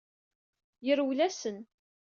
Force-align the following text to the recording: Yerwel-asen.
Yerwel-asen. 0.85 1.57